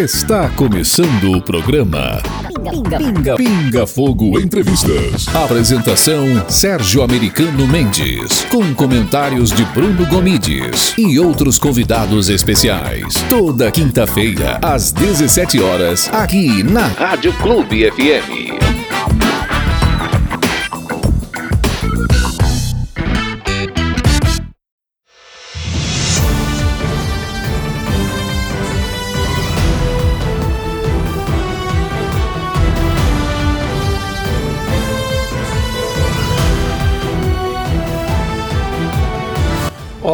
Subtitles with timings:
[0.00, 2.22] Está começando o programa
[2.64, 5.28] Pinga, Pinga, Pinga Fogo Entrevistas.
[5.34, 13.22] Apresentação Sérgio Americano Mendes, com comentários de Bruno Gomides e outros convidados especiais.
[13.28, 18.71] Toda quinta-feira às 17 horas aqui na Rádio Clube FM.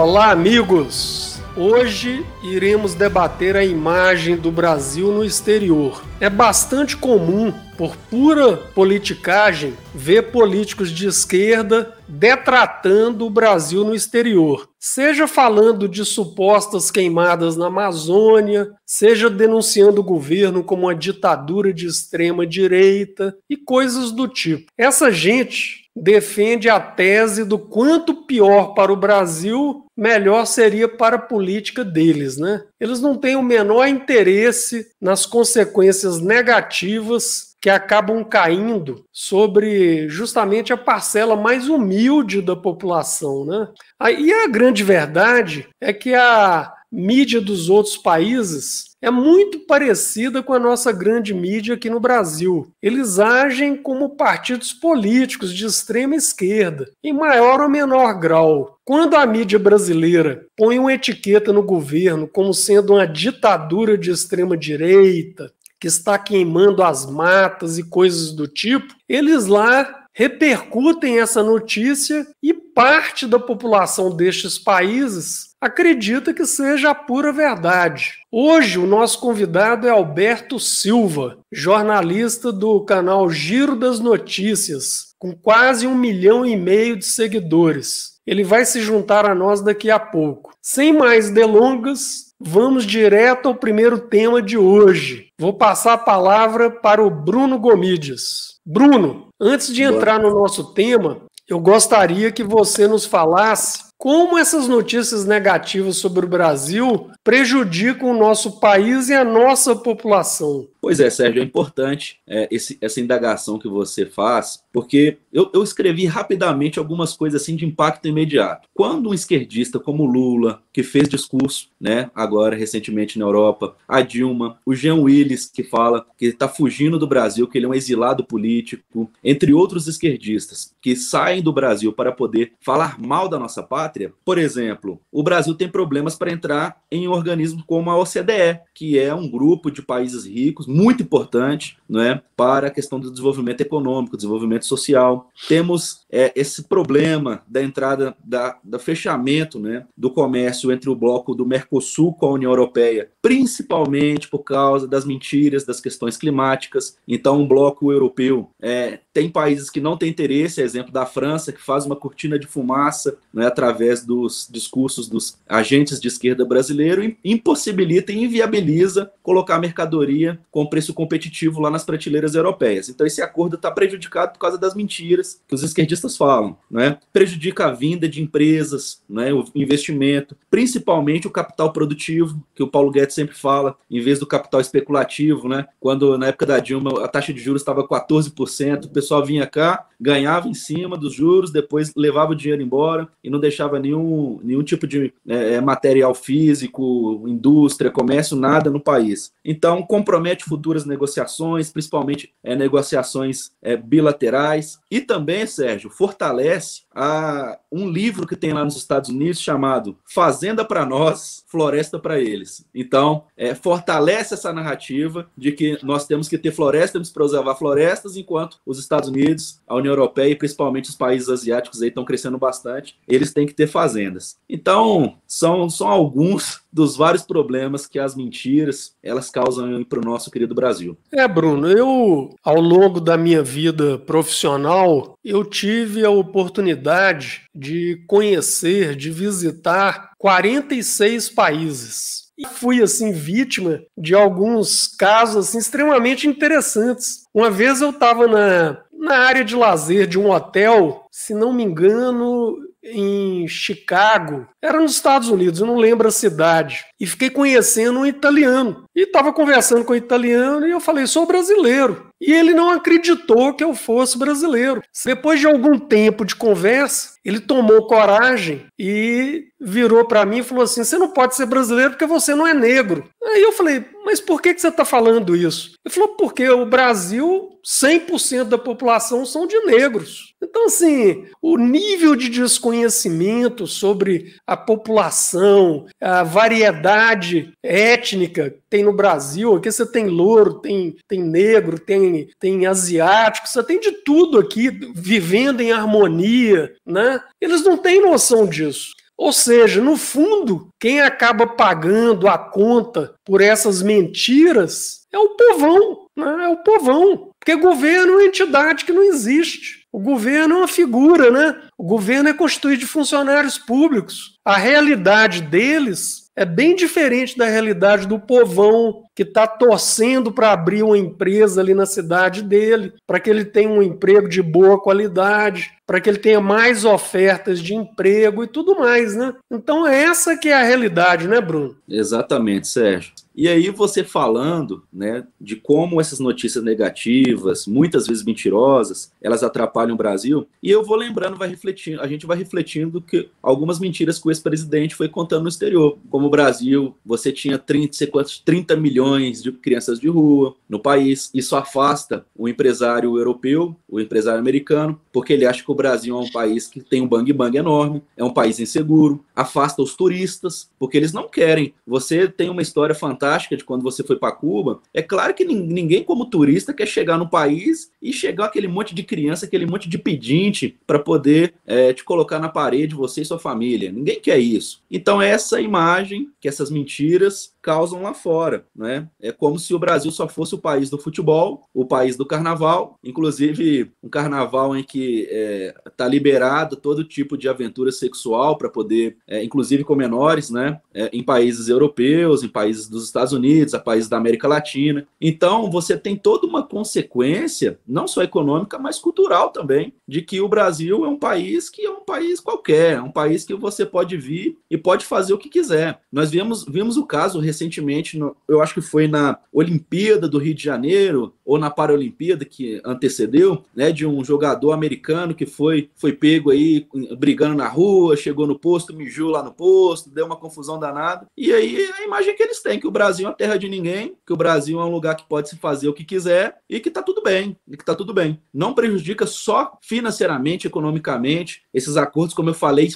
[0.01, 1.41] Olá, amigos!
[1.57, 6.05] Hoje iremos debater a imagem do Brasil no exterior.
[6.21, 14.69] É bastante comum, por pura politicagem, ver políticos de esquerda detratando o Brasil no exterior.
[14.79, 21.89] Seja falando de supostas queimadas na Amazônia, seja denunciando o governo como uma ditadura de
[21.89, 24.71] extrema direita e coisas do tipo.
[24.79, 31.21] Essa gente defende a tese do quanto pior para o Brasil, melhor seria para a
[31.21, 32.63] política deles, né?
[32.79, 40.77] Eles não têm o menor interesse nas consequências negativas que acabam caindo sobre justamente a
[40.77, 43.69] parcela mais humilde da população, né?
[44.17, 50.53] E a grande verdade é que a mídia dos outros países é muito parecida com
[50.53, 52.73] a nossa grande mídia aqui no Brasil.
[52.83, 58.79] Eles agem como partidos políticos de extrema esquerda, em maior ou menor grau.
[58.85, 64.57] Quando a mídia brasileira põe uma etiqueta no governo como sendo uma ditadura de extrema
[64.57, 72.27] direita, que está queimando as matas e coisas do tipo, eles lá repercutem essa notícia
[72.43, 78.19] e parte da população destes países acredita que seja a pura verdade.
[78.31, 85.87] Hoje, o nosso convidado é Alberto Silva, jornalista do canal Giro das Notícias, com quase
[85.87, 88.19] um milhão e meio de seguidores.
[88.27, 90.53] Ele vai se juntar a nós daqui a pouco.
[90.63, 95.29] Sem mais delongas, vamos direto ao primeiro tema de hoje.
[95.41, 98.59] Vou passar a palavra para o Bruno Gomides.
[98.65, 104.69] Bruno, antes de entrar no nosso tema, eu gostaria que você nos falasse como essas
[104.69, 110.69] notícias negativas sobre o Brasil prejudicam o nosso país e a nossa população.
[110.89, 115.63] Pois é, Sérgio, é importante é, esse, essa indagação que você faz, porque eu, eu,
[115.63, 118.67] escrevi rapidamente algumas coisas assim de impacto imediato.
[118.73, 124.59] Quando um esquerdista como Lula, que fez discurso, né, agora recentemente na Europa, a Dilma,
[124.65, 128.25] o Jean Willis, que fala que está fugindo do Brasil, que ele é um exilado
[128.25, 134.15] político, entre outros esquerdistas que saem do Brasil para poder falar mal da nossa pátria,
[134.25, 139.15] por exemplo, o Brasil tem problemas para entrar em organismos como a OCDE, que é
[139.15, 144.17] um grupo de países ricos muito importante não é, para a questão do desenvolvimento econômico,
[144.17, 145.29] desenvolvimento social.
[145.49, 151.47] Temos é, esse problema da entrada, da, fechamento né, do comércio entre o bloco do
[151.47, 156.97] Mercosul com a União Europeia, principalmente por causa das mentiras das questões climáticas.
[157.09, 161.61] Então, um bloco europeu é, tem países que não têm interesse, exemplo da França, que
[161.61, 167.19] faz uma cortina de fumaça né, através dos discursos dos agentes de esquerda brasileiro e
[167.25, 172.89] impossibilita e inviabiliza colocar mercadoria com preço competitivo lá nas prateleiras europeias.
[172.89, 176.99] Então esse acordo está prejudicado por causa das mentiras que os esquerdistas falam, né?
[177.13, 179.33] Prejudica a vinda de empresas, né?
[179.33, 184.27] O investimento, principalmente o capital produtivo, que o Paulo Guedes sempre fala, em vez do
[184.27, 185.69] capital especulativo, né?
[185.79, 189.87] Quando na época da Dilma a taxa de juros estava 14%, o pessoal vinha cá,
[190.01, 194.65] ganhava em cima dos juros, depois levava o dinheiro embora e não deixava nenhum, nenhum
[194.65, 199.33] tipo de é, é material físico, indústria, comércio, nada no país.
[199.45, 207.89] Então compromete futuras negociações, principalmente é, negociações é, bilaterais, e também, Sérgio, fortalece a, um
[207.89, 212.67] livro que tem lá nos Estados Unidos chamado Fazenda para Nós, Floresta para Eles.
[212.75, 217.55] Então, é, fortalece essa narrativa de que nós temos que ter floresta, temos que preservar
[217.55, 222.05] florestas, enquanto os Estados Unidos, a União Europeia e principalmente os países asiáticos aí estão
[222.05, 224.37] crescendo bastante, eles têm que ter fazendas.
[224.49, 230.31] Então, são, são alguns dos vários problemas que as mentiras elas causam para o nosso
[230.39, 230.97] querido Brasil.
[231.13, 238.95] É, Bruno, eu ao longo da minha vida profissional eu tive a oportunidade de conhecer,
[238.95, 242.29] de visitar 46 países.
[242.39, 247.25] E fui assim vítima de alguns casos assim extremamente interessantes.
[247.35, 251.65] Uma vez eu estava na, na área de lazer de um hotel, se não me
[251.65, 258.01] engano, em Chicago, era nos Estados Unidos, eu não lembro a cidade, e fiquei conhecendo
[258.01, 258.85] um italiano.
[258.95, 262.09] E estava conversando com o italiano e eu falei: sou brasileiro.
[262.21, 264.83] E ele não acreditou que eu fosse brasileiro.
[265.05, 270.65] Depois de algum tempo de conversa, ele tomou coragem e virou para mim e falou
[270.65, 273.09] assim: Você não pode ser brasileiro porque você não é negro.
[273.23, 275.73] Aí eu falei: Mas por que, que você está falando isso?
[275.85, 280.35] Ele falou: Porque o Brasil, 100% da população são de negros.
[280.41, 288.93] Então, assim, o nível de desconhecimento sobre a população, a variedade étnica que tem no
[288.93, 294.39] Brasil, aqui você tem louro, tem, tem negro, tem, tem asiático, você tem de tudo
[294.39, 297.08] aqui vivendo em harmonia, né?
[297.41, 298.93] Eles não têm noção disso.
[299.17, 306.07] Ou seja, no fundo, quem acaba pagando a conta por essas mentiras é o povão,
[306.17, 306.45] né?
[306.45, 307.31] é o povão.
[307.39, 309.79] Porque governo é uma entidade que não existe.
[309.91, 311.61] O governo é uma figura, né?
[311.77, 314.38] O governo é constituído de funcionários públicos.
[314.49, 320.85] A realidade deles é bem diferente da realidade do povão que está torcendo para abrir
[320.85, 325.73] uma empresa ali na cidade dele, para que ele tenha um emprego de boa qualidade,
[325.85, 329.35] para que ele tenha mais ofertas de emprego e tudo mais, né?
[329.51, 331.77] Então essa que é a realidade, né, Bruno?
[331.89, 333.13] Exatamente, Sérgio.
[333.35, 339.95] E aí você falando, né, de como essas notícias negativas, muitas vezes mentirosas, elas atrapalham
[339.95, 340.49] o Brasil.
[340.63, 345.09] E eu vou lembrando, vai refletindo, a gente vai refletindo que algumas mentiras ex-presidente foi
[345.09, 345.99] contando no exterior.
[346.11, 348.07] Como o Brasil, você tinha 30,
[348.45, 351.31] 30 milhões de crianças de rua no país.
[351.35, 356.21] Isso afasta o empresário europeu, o empresário americano, porque ele acha que o Brasil é
[356.21, 360.71] um país que tem um bang bang enorme, é um país inseguro, afasta os turistas,
[360.79, 361.75] porque eles não querem.
[361.87, 366.03] Você tem uma história fantástica de quando você foi para Cuba, é claro que ninguém,
[366.03, 369.99] como turista, quer chegar no país e chegar aquele monte de criança, aquele monte de
[369.99, 373.91] pedinte para poder é, te colocar na parede, você e sua família.
[373.91, 374.83] Ninguém quer isso.
[374.91, 379.09] Então, essa imagem, que essas mentiras causam lá fora, né?
[379.21, 382.99] É como se o Brasil só fosse o país do futebol, o país do carnaval,
[383.05, 388.71] inclusive um carnaval em que está é, tá liberado todo tipo de aventura sexual para
[388.71, 390.81] poder, é, inclusive com menores, né?
[390.95, 395.07] É, em países europeus, em países dos Estados Unidos, a países da América Latina.
[395.21, 400.49] Então você tem toda uma consequência, não só econômica, mas cultural também, de que o
[400.49, 404.17] Brasil é um país que é um país qualquer, é um país que você pode
[404.19, 406.01] vir e pode fazer o que quiser.
[406.13, 410.55] Nós vimos, vimos o caso recentemente, no, eu acho que foi na Olimpíada do Rio
[410.55, 416.13] de Janeiro, ou na Paralimpíada que antecedeu, né, de um jogador americano que foi, foi
[416.13, 416.87] pego aí
[417.19, 421.27] brigando na rua, chegou no posto, mijou lá no posto, deu uma confusão danada.
[421.37, 424.33] E aí a imagem que eles têm, que o Brasil é terra de ninguém, que
[424.33, 427.03] o Brasil é um lugar que pode se fazer o que quiser e que tá
[427.03, 428.39] tudo bem, e que tá tudo bem.
[428.53, 432.91] Não prejudica só financeiramente, economicamente, esses acordos, como eu falei,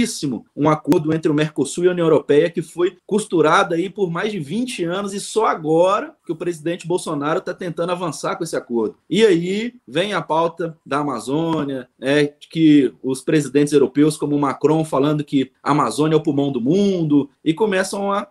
[0.00, 4.10] importantíssimo, um acordo entre o Mercosul e a União Europeia que foi costurado aí por
[4.10, 8.44] mais de 20 anos e só agora que o presidente Bolsonaro está tentando avançar com
[8.44, 8.96] esse acordo.
[9.08, 15.24] E aí vem a pauta da Amazônia, é, que os presidentes europeus, como Macron, falando
[15.24, 18.28] que a Amazônia é o pulmão do mundo, e começam a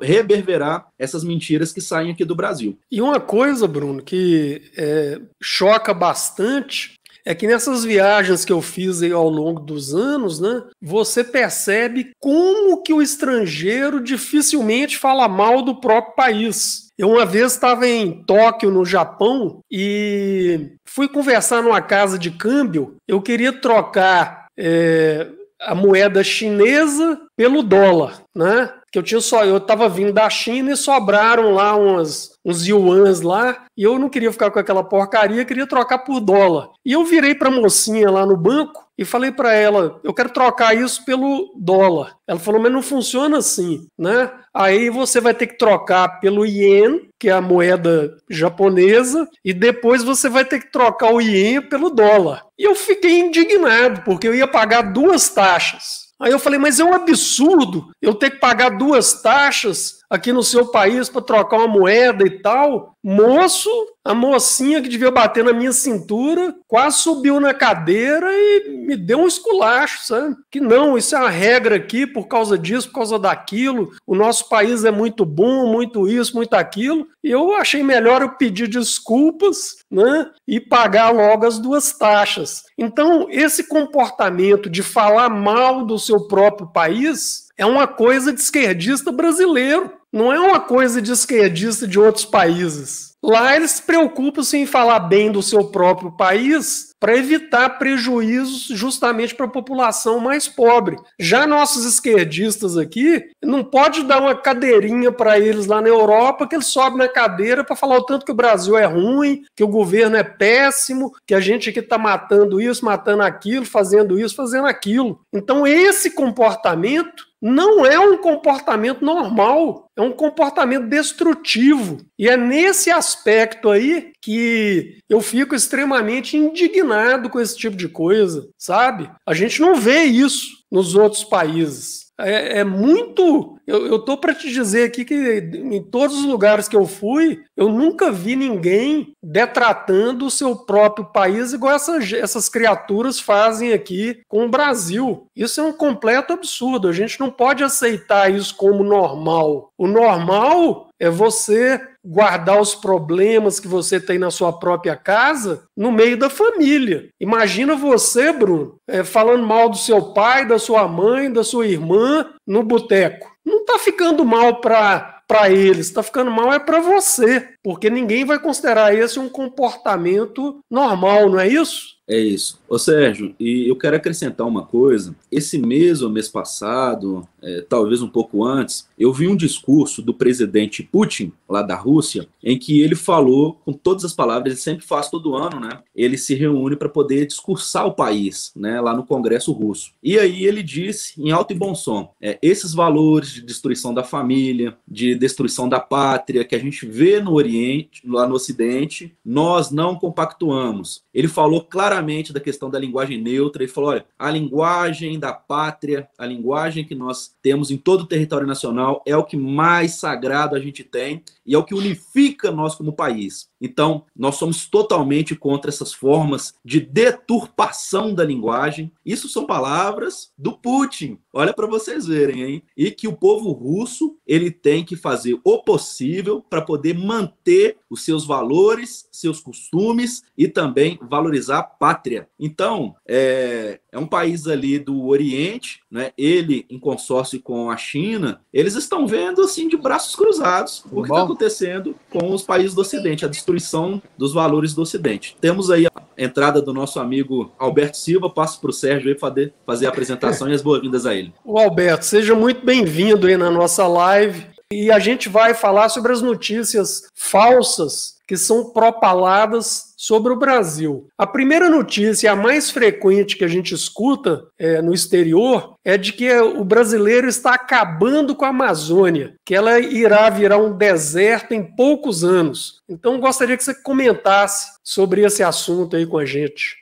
[0.00, 2.76] reverberar essas mentiras que saem aqui do Brasil.
[2.90, 6.97] E uma coisa, Bruno, que é, choca bastante
[7.28, 12.82] é que nessas viagens que eu fiz ao longo dos anos, né, você percebe como
[12.82, 16.88] que o estrangeiro dificilmente fala mal do próprio país.
[16.96, 22.96] Eu uma vez estava em Tóquio, no Japão, e fui conversar numa casa de câmbio.
[23.06, 25.28] Eu queria trocar é,
[25.60, 28.72] a moeda chinesa pelo dólar, né?
[28.90, 33.20] Que eu tinha só, eu estava vindo da China e sobraram lá umas, uns yuans
[33.20, 36.70] lá, e eu não queria ficar com aquela porcaria, queria trocar por dólar.
[36.84, 40.74] E eu virei para mocinha lá no banco e falei para ela, eu quero trocar
[40.74, 42.16] isso pelo dólar.
[42.26, 44.30] Ela falou, mas não funciona assim, né?
[44.52, 50.02] Aí você vai ter que trocar pelo ien, que é a moeda japonesa, e depois
[50.02, 52.42] você vai ter que trocar o ien pelo dólar.
[52.58, 56.07] E eu fiquei indignado, porque eu ia pagar duas taxas.
[56.20, 60.42] Aí eu falei, mas é um absurdo eu ter que pagar duas taxas aqui no
[60.42, 62.94] seu país para trocar uma moeda e tal.
[63.02, 63.70] Moço,
[64.04, 69.20] a mocinha que devia bater na minha cintura quase subiu na cadeira e me deu
[69.20, 70.34] um esculacho, sabe?
[70.50, 73.90] Que não, isso é uma regra aqui por causa disso, por causa daquilo.
[74.06, 77.06] O nosso país é muito bom, muito isso, muito aquilo.
[77.22, 80.30] E eu achei melhor eu pedir desculpas, né?
[80.46, 82.64] E pagar logo as duas taxas.
[82.76, 89.10] Então, esse comportamento de falar mal do seu próprio país é uma coisa de esquerdista
[89.10, 93.08] brasileiro, não é uma coisa de esquerdista de outros países.
[93.22, 99.34] Lá eles se preocupam em falar bem do seu próprio país para evitar prejuízos justamente
[99.34, 100.96] para a população mais pobre.
[101.18, 106.54] Já nossos esquerdistas aqui, não pode dar uma cadeirinha para eles lá na Europa que
[106.54, 109.68] eles sobem na cadeira para falar o tanto que o Brasil é ruim, que o
[109.68, 114.66] governo é péssimo, que a gente aqui está matando isso, matando aquilo, fazendo isso, fazendo
[114.66, 115.20] aquilo.
[115.32, 121.98] Então esse comportamento não é um comportamento normal, é um comportamento destrutivo.
[122.18, 128.48] E é nesse aspecto aí que eu fico extremamente indignado com esse tipo de coisa,
[128.58, 129.10] sabe?
[129.26, 132.07] A gente não vê isso nos outros países.
[132.20, 133.58] É, é muito.
[133.66, 137.68] Eu, estou para te dizer aqui que em todos os lugares que eu fui, eu
[137.68, 144.46] nunca vi ninguém detratando o seu próprio país igual essas, essas criaturas fazem aqui com
[144.46, 145.28] o Brasil.
[145.36, 146.88] Isso é um completo absurdo.
[146.88, 149.70] A gente não pode aceitar isso como normal.
[149.76, 155.92] O normal é você guardar os problemas que você tem na sua própria casa no
[155.92, 157.08] meio da família.
[157.20, 162.30] Imagina você, Bruno, é, falando mal do seu pai, da sua mãe, da sua irmã
[162.46, 163.30] no boteco.
[163.44, 168.24] Não está ficando mal para para eles, está ficando mal é para você, porque ninguém
[168.24, 171.97] vai considerar esse um comportamento normal, não é isso?
[172.08, 172.58] É isso.
[172.66, 175.14] Ô Sérgio, e eu quero acrescentar uma coisa.
[175.30, 180.14] Esse mês ou mês passado, é, talvez um pouco antes, eu vi um discurso do
[180.14, 184.86] presidente Putin, lá da Rússia, em que ele falou com todas as palavras, ele sempre
[184.86, 185.80] faz todo ano, né?
[185.94, 188.80] Ele se reúne para poder discursar o país, né?
[188.80, 189.92] Lá no Congresso Russo.
[190.02, 194.02] E aí ele disse, em alto e bom som, é, esses valores de destruição da
[194.02, 199.70] família, de destruição da pátria que a gente vê no Oriente, lá no Ocidente, nós
[199.70, 201.02] não compactuamos.
[201.12, 203.62] Ele falou claramente claramente da questão da linguagem neutra.
[203.62, 208.06] Ele falou: olha, a linguagem da pátria, a linguagem que nós temos em todo o
[208.06, 212.50] território nacional é o que mais sagrado a gente tem e é o que unifica
[212.50, 213.47] nós como país.
[213.60, 218.92] Então, nós somos totalmente contra essas formas de deturpação da linguagem.
[219.04, 221.18] Isso são palavras do Putin.
[221.32, 222.62] Olha para vocês verem, hein?
[222.76, 228.04] E que o povo russo, ele tem que fazer o possível para poder manter os
[228.04, 232.28] seus valores, seus costumes e também valorizar a pátria.
[232.38, 236.12] Então, é, é um país ali do Oriente, né?
[236.16, 241.08] Ele em consórcio com a China, eles estão vendo assim de braços cruzados o que
[241.08, 245.36] está acontecendo com os países do Ocidente, a destruição dos valores do Ocidente.
[245.40, 249.54] Temos aí a entrada do nosso amigo Alberto Silva, passo para o Sérgio aí fazer,
[249.66, 251.32] fazer a apresentação e as boas-vindas a ele.
[251.44, 254.46] O Alberto, seja muito bem-vindo aí na nossa live.
[254.70, 261.08] E a gente vai falar sobre as notícias falsas que são propaladas sobre o Brasil.
[261.16, 266.12] A primeira notícia, a mais frequente que a gente escuta é, no exterior, é de
[266.12, 271.64] que o brasileiro está acabando com a Amazônia, que ela irá virar um deserto em
[271.64, 272.82] poucos anos.
[272.86, 276.76] Então, gostaria que você comentasse sobre esse assunto aí com a gente.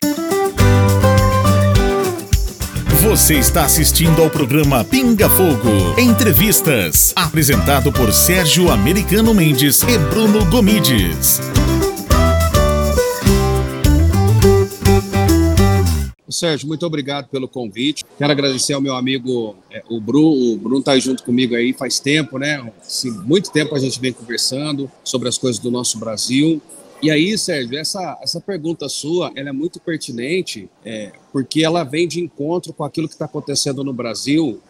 [3.08, 10.44] Você está assistindo ao programa Pinga Fogo Entrevistas, apresentado por Sérgio Americano Mendes e Bruno
[10.50, 11.40] Gomides.
[16.28, 18.04] Sérgio, muito obrigado pelo convite.
[18.18, 20.54] Quero agradecer ao meu amigo, é, o Bruno.
[20.54, 22.72] O Bruno está junto comigo aí faz tempo, né?
[22.84, 26.60] Assim, muito tempo a gente vem conversando sobre as coisas do nosso Brasil.
[27.02, 32.08] E aí, Sérgio, essa, essa pergunta sua ela é muito pertinente, é, porque ela vem
[32.08, 34.60] de encontro com aquilo que está acontecendo no Brasil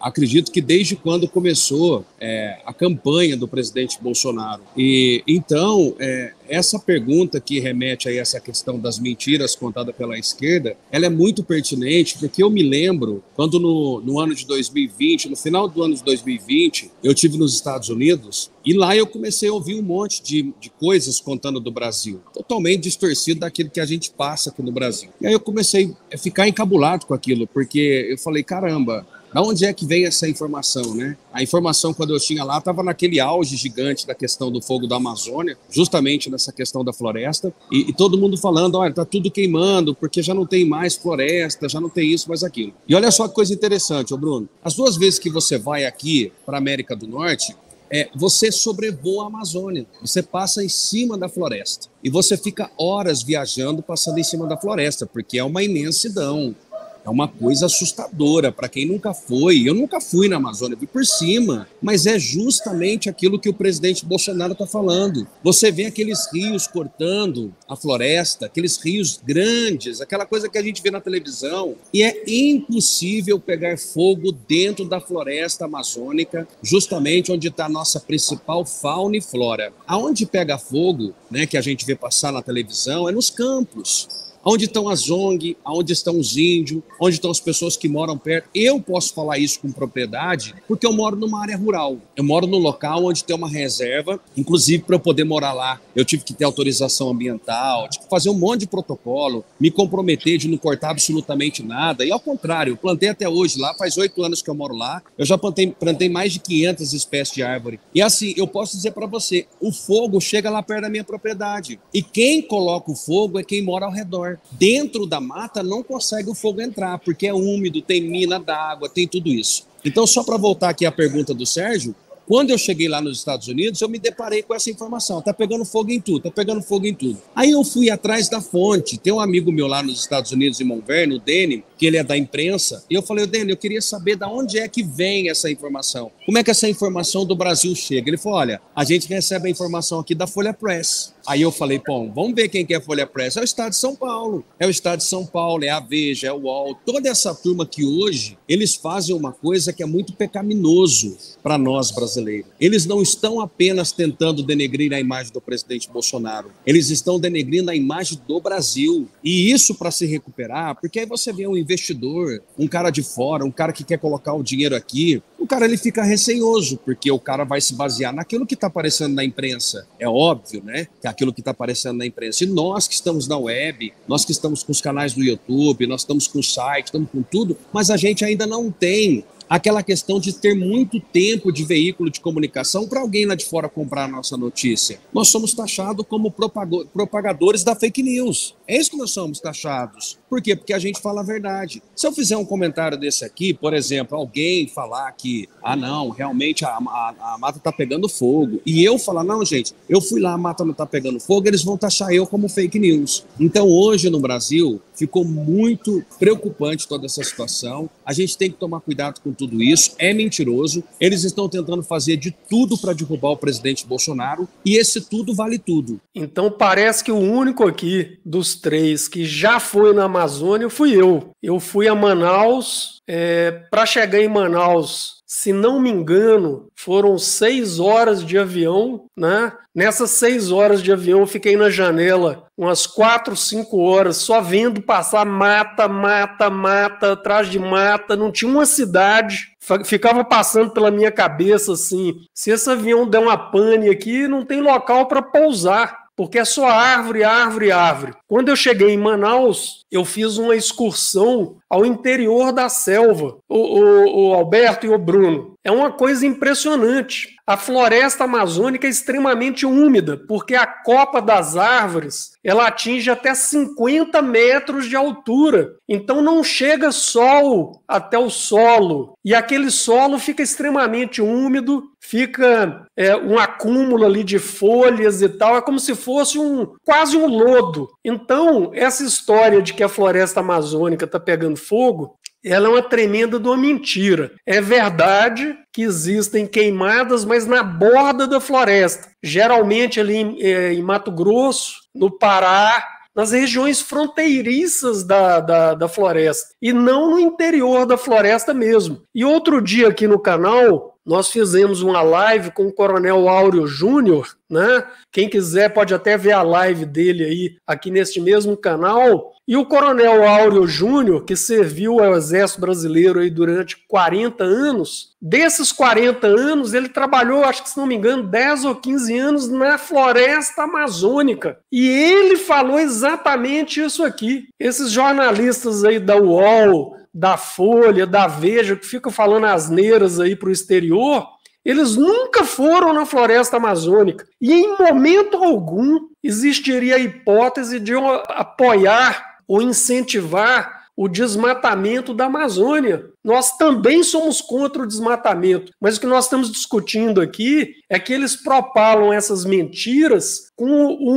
[0.00, 4.62] acredito que desde quando começou é, a campanha do presidente Bolsonaro.
[4.76, 10.76] E então, é, essa pergunta que remete a essa questão das mentiras contadas pela esquerda,
[10.90, 15.36] ela é muito pertinente, porque eu me lembro quando no, no ano de 2020, no
[15.36, 19.52] final do ano de 2020, eu tive nos Estados Unidos e lá eu comecei a
[19.52, 24.10] ouvir um monte de, de coisas contando do Brasil, totalmente distorcido daquilo que a gente
[24.10, 25.10] passa aqui no Brasil.
[25.20, 29.66] E aí eu comecei a ficar encabulado com aquilo, porque eu falei, caramba, da onde
[29.66, 31.16] é que vem essa informação, né?
[31.32, 34.94] A informação, quando eu tinha lá, estava naquele auge gigante da questão do fogo da
[34.94, 39.92] Amazônia, justamente nessa questão da floresta, e, e todo mundo falando, olha, tá tudo queimando,
[39.92, 42.72] porque já não tem mais floresta, já não tem isso, mais aquilo.
[42.88, 44.48] E olha só que coisa interessante, ô Bruno.
[44.62, 47.56] As duas vezes que você vai aqui para a América do Norte,
[47.90, 51.88] é, você sobrevoa a Amazônia, você passa em cima da floresta.
[52.02, 56.54] E você fica horas viajando, passando em cima da floresta, porque é uma imensidão
[57.04, 59.68] É uma coisa assustadora para quem nunca foi.
[59.68, 61.68] Eu nunca fui na Amazônia, vi por cima.
[61.82, 65.26] Mas é justamente aquilo que o presidente Bolsonaro está falando.
[65.42, 70.82] Você vê aqueles rios cortando a floresta, aqueles rios grandes, aquela coisa que a gente
[70.82, 71.74] vê na televisão.
[71.92, 78.64] E é impossível pegar fogo dentro da floresta amazônica, justamente onde está a nossa principal
[78.64, 79.74] fauna e flora.
[79.86, 84.66] Aonde pega fogo, né, que a gente vê passar na televisão, é nos campos onde
[84.66, 88.48] estão as ONG, onde estão os índios, onde estão as pessoas que moram perto.
[88.54, 91.98] Eu posso falar isso com propriedade porque eu moro numa área rural.
[92.16, 96.04] Eu moro num local onde tem uma reserva, inclusive para eu poder morar lá, eu
[96.04, 100.48] tive que ter autorização ambiental, tive que fazer um monte de protocolo, me comprometer de
[100.48, 102.04] não cortar absolutamente nada.
[102.04, 105.24] E ao contrário, plantei até hoje lá, faz oito anos que eu moro lá, eu
[105.24, 107.80] já plantei, plantei mais de 500 espécies de árvore.
[107.94, 111.78] E assim, eu posso dizer para você, o fogo chega lá perto da minha propriedade.
[111.92, 114.33] E quem coloca o fogo é quem mora ao redor.
[114.52, 119.06] Dentro da mata não consegue o fogo entrar, porque é úmido, tem mina d'água, tem
[119.06, 119.66] tudo isso.
[119.84, 121.94] Então, só para voltar aqui à pergunta do Sérgio,
[122.26, 125.20] quando eu cheguei lá nos Estados Unidos, eu me deparei com essa informação.
[125.20, 127.18] Tá pegando fogo em tudo, tá pegando fogo em tudo.
[127.36, 128.96] Aí eu fui atrás da fonte.
[128.96, 132.04] Tem um amigo meu lá nos Estados Unidos, em Montverde, o Danny, que ele é
[132.04, 132.84] da imprensa.
[132.88, 136.10] E eu falei, Danny, eu queria saber da onde é que vem essa informação.
[136.24, 138.08] Como é que essa informação do Brasil chega?
[138.08, 141.14] Ele falou, olha, a gente recebe a informação aqui da Folha Press.
[141.26, 143.36] Aí eu falei, bom, vamos ver quem que é a Folha Press.
[143.36, 144.44] É o Estado de São Paulo.
[144.58, 146.74] É o Estado de São Paulo, é a Veja, é o UOL.
[146.84, 151.90] Toda essa turma que hoje, eles fazem uma coisa que é muito pecaminoso para nós
[151.90, 152.50] brasileiros.
[152.60, 156.50] Eles não estão apenas tentando denegrir a imagem do presidente Bolsonaro.
[156.66, 159.08] Eles estão denegrindo a imagem do Brasil.
[159.22, 163.44] E isso para se recuperar, porque aí você vê um investidor, um cara de fora,
[163.44, 167.18] um cara que quer colocar o dinheiro aqui, o cara ele fica receioso, porque o
[167.18, 169.86] cara vai se basear naquilo que está aparecendo na imprensa.
[169.98, 170.86] É óbvio, né?
[171.00, 172.44] Que é aquilo que está aparecendo na imprensa.
[172.44, 176.00] E nós que estamos na web, nós que estamos com os canais do YouTube, nós
[176.00, 180.18] estamos com o site, estamos com tudo, mas a gente ainda não tem aquela questão
[180.18, 184.08] de ter muito tempo de veículo de comunicação para alguém lá de fora comprar a
[184.08, 185.00] nossa notícia.
[185.12, 188.54] Nós somos taxados como propagadores da fake news.
[188.66, 190.18] É isso que nós somos taxados.
[190.28, 190.56] Por quê?
[190.56, 191.82] Porque a gente fala a verdade.
[191.94, 196.64] Se eu fizer um comentário desse aqui, por exemplo, alguém falar que, ah, não, realmente
[196.64, 200.32] a, a, a mata está pegando fogo, e eu falar, não, gente, eu fui lá,
[200.32, 203.24] a mata não está pegando fogo, eles vão taxar eu como fake news.
[203.38, 207.90] Então, hoje no Brasil, ficou muito preocupante toda essa situação.
[208.04, 209.94] A gente tem que tomar cuidado com tudo isso.
[209.98, 210.82] É mentiroso.
[211.00, 215.58] Eles estão tentando fazer de tudo para derrubar o presidente Bolsonaro, e esse tudo vale
[215.58, 216.00] tudo.
[216.14, 221.30] Então, parece que o único aqui dos três que já foi na Amazônia fui eu.
[221.42, 223.02] Eu fui a Manaus.
[223.06, 229.52] É, Para chegar em Manaus, se não me engano, foram seis horas de avião, né?
[229.74, 234.80] Nessas seis horas de avião, eu fiquei na janela umas quatro, cinco horas, só vendo
[234.80, 239.48] passar mata, mata, mata, atrás de mata, não tinha uma cidade.
[239.84, 244.60] Ficava passando pela minha cabeça assim: se esse avião der uma pane aqui, não tem
[244.60, 248.14] local para pousar porque é só árvore, árvore, árvore.
[248.28, 253.36] Quando eu cheguei em Manaus, eu fiz uma excursão ao interior da selva.
[253.48, 255.54] O, o, o Alberto e o Bruno.
[255.64, 257.34] É uma coisa impressionante.
[257.46, 264.20] A floresta amazônica é extremamente úmida, porque a copa das árvores ela atinge até 50
[264.22, 265.74] metros de altura.
[265.88, 269.14] Então não chega sol até o solo.
[269.24, 275.56] E aquele solo fica extremamente úmido, fica é, um acúmulo ali de folhas e tal.
[275.56, 277.88] É como se fosse um quase um lodo.
[278.04, 283.40] Então, essa história de que a floresta amazônica está pegando fogo ela é uma tremenda
[283.40, 284.32] de uma mentira.
[284.44, 289.08] É verdade que existem queimadas, mas na borda da floresta.
[289.22, 295.88] Geralmente ali em, é, em Mato Grosso, no Pará, nas regiões fronteiriças da, da, da,
[295.88, 299.02] floresta e não no interior da floresta mesmo.
[299.14, 304.36] E outro dia aqui no canal, nós fizemos uma live com o Coronel Áureo Júnior,
[304.48, 304.84] né?
[305.12, 309.32] Quem quiser pode até ver a live dele aí aqui neste mesmo canal.
[309.46, 315.70] E o Coronel Áureo Júnior, que serviu ao Exército Brasileiro aí durante 40 anos, desses
[315.70, 319.76] 40 anos, ele trabalhou, acho que se não me engano, 10 ou 15 anos na
[319.76, 321.58] floresta amazônica.
[321.70, 324.48] E ele falou exatamente isso aqui.
[324.58, 330.48] Esses jornalistas aí da UOL, da Folha, da Veja, que ficam falando asneiras aí para
[330.48, 331.28] o exterior,
[331.64, 334.26] eles nunca foram na floresta amazônica.
[334.40, 337.94] E em momento algum existiria a hipótese de
[338.28, 343.06] apoiar ou incentivar o desmatamento da Amazônia.
[343.22, 348.12] Nós também somos contra o desmatamento, mas o que nós estamos discutindo aqui é que
[348.12, 351.10] eles propalam essas mentiras com o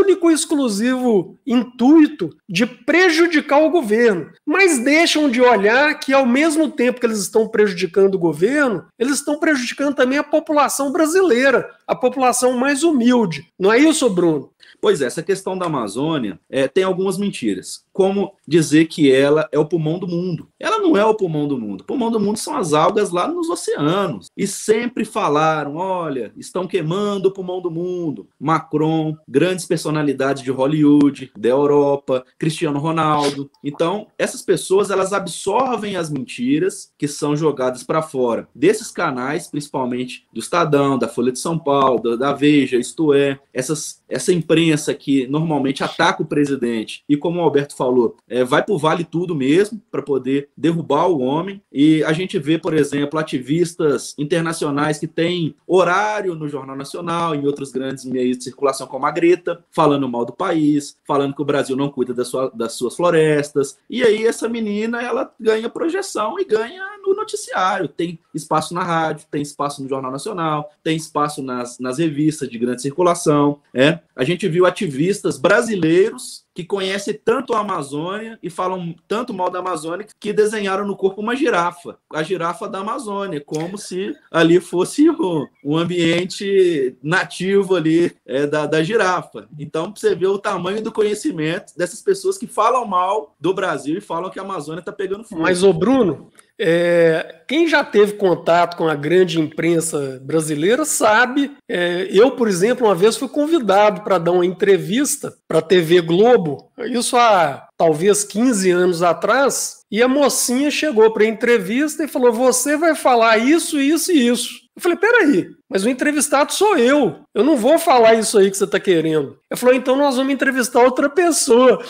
[0.00, 6.70] único e exclusivo intuito de prejudicar o governo, mas deixam de olhar que ao mesmo
[6.70, 11.94] tempo que eles estão prejudicando o governo, eles estão prejudicando também a população brasileira, a
[11.94, 13.46] população mais humilde.
[13.58, 14.50] Não é isso, Bruno?
[14.80, 17.83] Pois é, essa questão da Amazônia é, tem algumas mentiras.
[17.94, 20.48] Como dizer que ela é o pulmão do mundo?
[20.58, 21.82] Ela não é o pulmão do mundo.
[21.82, 24.26] O pulmão do mundo são as algas lá nos oceanos.
[24.36, 28.28] E sempre falaram: olha, estão queimando o pulmão do mundo.
[28.38, 33.48] Macron, grandes personalidades de Hollywood, da Europa, Cristiano Ronaldo.
[33.62, 40.26] Então, essas pessoas elas absorvem as mentiras que são jogadas para fora desses canais, principalmente
[40.32, 45.28] do Estadão, da Folha de São Paulo, da Veja, isto é, essas, essa imprensa que
[45.28, 47.83] normalmente ataca o presidente e, como o Alberto falou,
[48.28, 51.62] é, vai por vale tudo mesmo para poder derrubar o homem.
[51.72, 57.46] E a gente vê, por exemplo, ativistas internacionais que têm horário no Jornal Nacional, em
[57.46, 61.44] outros grandes meios de circulação, como a Greta, falando mal do país, falando que o
[61.44, 63.78] Brasil não cuida da sua, das suas florestas.
[63.88, 67.88] E aí essa menina ela ganha projeção e ganha no noticiário.
[67.88, 72.58] Tem espaço na rádio, tem espaço no Jornal Nacional, tem espaço nas, nas revistas de
[72.58, 73.60] grande circulação.
[73.72, 73.98] É.
[74.16, 79.58] A gente viu ativistas brasileiros que conhecem tanto a Amazônia e falam tanto mal da
[79.58, 85.10] Amazônia que desenharam no corpo uma girafa, a girafa da Amazônia, como se ali fosse
[85.10, 89.48] um, um ambiente nativo ali é, da, da girafa.
[89.58, 94.00] Então, você vê o tamanho do conhecimento dessas pessoas que falam mal do Brasil e
[94.00, 95.42] falam que a Amazônia está pegando fogo.
[95.42, 101.52] Mas, ô Bruno, é, quem já teve contato com a grande imprensa brasileira sabe.
[101.68, 106.00] É, eu, por exemplo, uma vez fui convidado para dar uma entrevista para a TV
[106.00, 112.08] Globo, isso há talvez 15 anos atrás, e a mocinha chegou para a entrevista e
[112.08, 114.63] falou: Você vai falar isso, isso e isso.
[114.76, 117.20] Eu falei: Peraí, mas o entrevistado sou eu.
[117.34, 119.38] Eu não vou falar isso aí que você está querendo.
[119.50, 121.82] Ele falou: Então nós vamos entrevistar outra pessoa.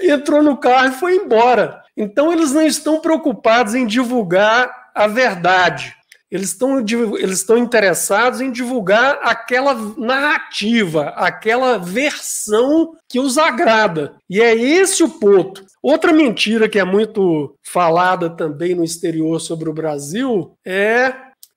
[0.00, 1.80] Entrou no carro e foi embora.
[1.96, 5.94] Então, eles não estão preocupados em divulgar a verdade.
[6.30, 14.14] Eles estão, eles estão interessados em divulgar aquela narrativa, aquela versão que os agrada.
[14.30, 15.66] E é esse o ponto.
[15.82, 21.12] Outra mentira que é muito falada também no exterior sobre o Brasil é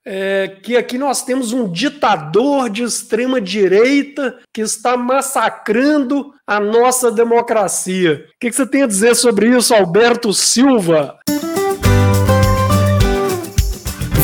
[0.06, 7.12] é, que aqui nós temos um ditador de extrema direita que está massacrando a nossa
[7.12, 8.26] democracia.
[8.36, 11.18] O que, que você tem a dizer sobre isso, Alberto Silva?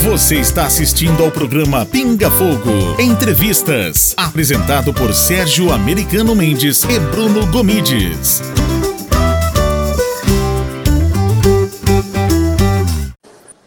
[0.04, 7.46] Você está assistindo ao programa Pinga Fogo Entrevistas, apresentado por Sérgio Americano Mendes e Bruno
[7.48, 8.42] Gomides.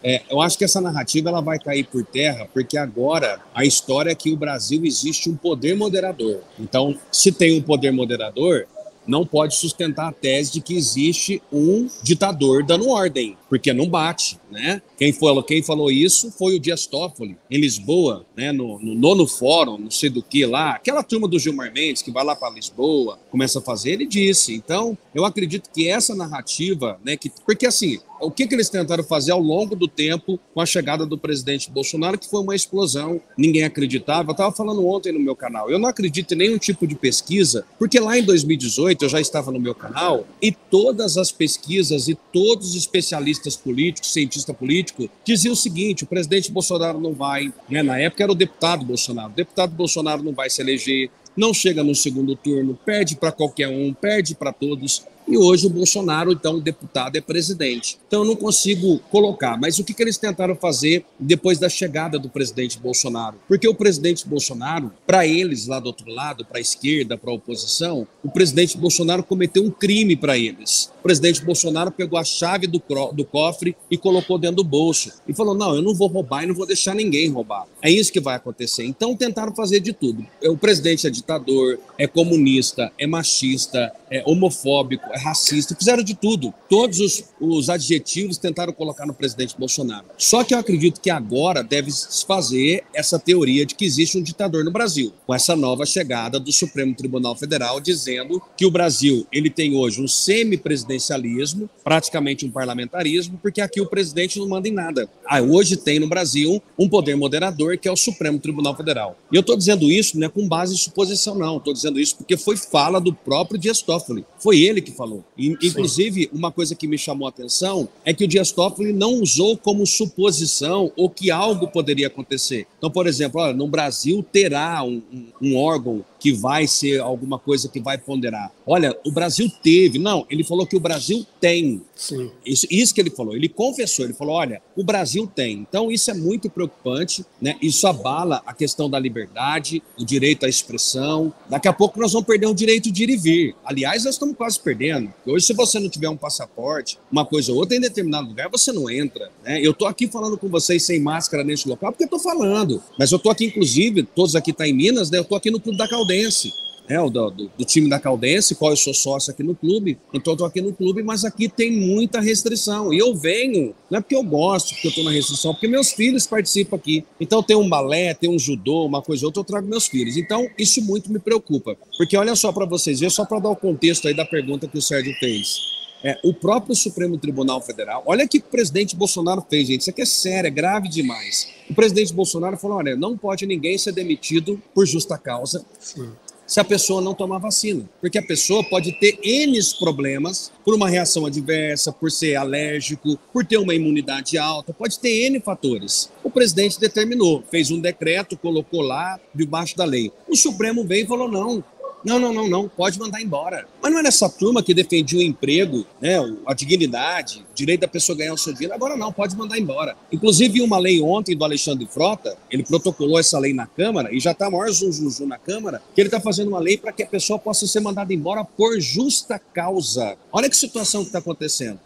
[0.04, 4.10] É, eu acho que essa narrativa ela vai cair por terra, porque agora a história
[4.10, 6.40] é que o Brasil existe um poder moderador.
[6.58, 8.66] Então, se tem um poder moderador,
[9.06, 14.38] não pode sustentar a tese de que existe um ditador dando ordem, porque não bate,
[14.52, 14.82] né?
[14.98, 19.26] Quem falou, quem falou isso foi o Dias Toffoli, em Lisboa, né, no, no nono
[19.26, 22.54] fórum, não sei do que lá, aquela turma do Gilmar Mendes que vai lá para
[22.54, 24.54] Lisboa, começa a fazer, ele disse.
[24.54, 29.02] Então, eu acredito que essa narrativa, né, que, porque assim, o que, que eles tentaram
[29.02, 33.20] fazer ao longo do tempo com a chegada do presidente Bolsonaro, que foi uma explosão,
[33.36, 34.30] ninguém acreditava.
[34.30, 37.64] Eu estava falando ontem no meu canal, eu não acredito em nenhum tipo de pesquisa,
[37.78, 42.14] porque lá em 2018 eu já estava no meu canal e todas as pesquisas e
[42.32, 47.82] todos os especialistas políticos, cientista político, diziam o seguinte: o presidente Bolsonaro não vai, né,
[47.82, 51.82] na época era o deputado Bolsonaro, o deputado Bolsonaro não vai se eleger, não chega
[51.82, 55.04] no segundo turno, perde para qualquer um, perde para todos.
[55.32, 57.98] E hoje o Bolsonaro, então, deputado, é presidente.
[58.06, 59.58] Então eu não consigo colocar.
[59.58, 63.36] Mas o que, que eles tentaram fazer depois da chegada do presidente Bolsonaro?
[63.48, 67.34] Porque o presidente Bolsonaro, para eles lá do outro lado, para a esquerda, para a
[67.34, 70.92] oposição, o presidente Bolsonaro cometeu um crime para eles.
[71.00, 72.82] O presidente Bolsonaro pegou a chave do,
[73.14, 75.12] do cofre e colocou dentro do bolso.
[75.26, 77.64] E falou: não, eu não vou roubar e não vou deixar ninguém roubar.
[77.80, 78.84] É isso que vai acontecer.
[78.84, 80.26] Então tentaram fazer de tudo.
[80.44, 86.52] O presidente é ditador, é comunista, é machista, é homofóbico, é racista, fizeram de tudo.
[86.68, 90.06] Todos os, os adjetivos tentaram colocar no presidente Bolsonaro.
[90.18, 94.22] Só que eu acredito que agora deve se fazer essa teoria de que existe um
[94.22, 99.26] ditador no Brasil, com essa nova chegada do Supremo Tribunal Federal dizendo que o Brasil
[99.32, 104.72] ele tem hoje um semipresidencialismo, praticamente um parlamentarismo, porque aqui o presidente não manda em
[104.72, 105.08] nada.
[105.26, 109.16] Ah, hoje tem no Brasil um poder moderador que é o Supremo Tribunal Federal.
[109.30, 111.58] E eu estou dizendo isso não é com base em suposição, não.
[111.58, 114.24] Estou dizendo isso porque foi fala do próprio Dias Toffoli.
[114.38, 115.24] Foi ele que falou falou.
[115.36, 119.56] inclusive, uma coisa que me chamou a atenção é que o Dias Toffoli não usou
[119.56, 122.66] como suposição ou que algo poderia acontecer.
[122.78, 127.36] Então, por exemplo, olha, no Brasil terá um, um, um órgão que vai ser alguma
[127.36, 128.52] coisa que vai ponderar.
[128.64, 129.98] Olha, o Brasil teve.
[129.98, 131.82] Não, ele falou que o Brasil tem.
[131.96, 132.30] Sim.
[132.46, 133.34] Isso, isso que ele falou.
[133.34, 135.54] Ele confessou, ele falou: olha, o Brasil tem.
[135.68, 137.56] Então, isso é muito preocupante, né?
[137.60, 141.34] Isso abala a questão da liberdade, o direito à expressão.
[141.50, 143.56] Daqui a pouco nós vamos perder o direito de ir e vir.
[143.64, 145.12] Aliás, nós estamos quase perdendo.
[145.26, 148.70] Hoje, se você não tiver um passaporte, uma coisa ou outra, em determinado lugar, você
[148.70, 149.28] não entra.
[149.42, 149.60] Né?
[149.60, 152.80] Eu estou aqui falando com vocês sem máscara neste local porque eu estou falando.
[152.96, 155.18] Mas eu estou aqui, inclusive, todos aqui estão tá em Minas, né?
[155.18, 156.52] Eu estou aqui no Clube da Caldeira Caldense,
[156.88, 160.34] né, do, do, do, time da Caldense, qual eu sou sócio aqui no clube, então
[160.34, 162.92] estou aqui no clube, mas aqui tem muita restrição.
[162.92, 165.92] E eu venho, não é porque eu gosto, porque eu estou na restrição, porque meus
[165.92, 167.04] filhos participam aqui.
[167.20, 170.16] Então tem um balé, tem um judô, uma coisa ou outra, eu trago meus filhos.
[170.16, 171.76] Então isso muito me preocupa.
[171.96, 174.78] Porque olha só para vocês ver, só para dar o contexto aí da pergunta que
[174.78, 175.71] o Sérgio fez.
[176.02, 179.82] É, o próprio Supremo Tribunal Federal, olha o que o presidente Bolsonaro fez, gente.
[179.82, 181.48] Isso aqui é sério, é grave demais.
[181.70, 185.64] O presidente Bolsonaro falou: olha, não pode ninguém ser demitido por justa causa.
[185.78, 186.10] Sim
[186.52, 187.88] se a pessoa não tomar vacina.
[187.98, 193.44] Porque a pessoa pode ter N problemas por uma reação adversa, por ser alérgico, por
[193.44, 196.10] ter uma imunidade alta, pode ter N fatores.
[196.22, 200.12] O presidente determinou, fez um decreto, colocou lá debaixo da lei.
[200.28, 201.64] O Supremo veio e falou: não,
[202.04, 203.66] não, não, não, não, pode mandar embora.
[203.80, 207.88] Mas não era essa turma que defendia o emprego, né, a dignidade, o direito da
[207.88, 208.74] pessoa ganhar o seu dinheiro.
[208.74, 209.96] Agora não, pode mandar embora.
[210.10, 214.32] Inclusive, uma lei ontem do Alexandre Frota, ele protocolou essa lei na Câmara, e já
[214.32, 217.38] está maior zum, na Câmara, que ele está fazendo uma lei para que a pessoa
[217.38, 220.16] possa ser mandada embora por justa causa.
[220.32, 221.78] Olha que situação que está acontecendo.